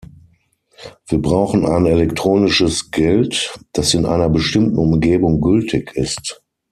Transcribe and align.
Wir 1.05 1.21
brauchen 1.21 1.63
ein 1.67 1.85
elektronisches 1.85 2.89
Geld, 2.89 3.53
das 3.73 3.93
in 3.93 4.07
einer 4.07 4.29
bestimmten 4.29 4.79
Umgebung 4.79 5.41
gültig 5.41 5.91
ist. 5.93 6.41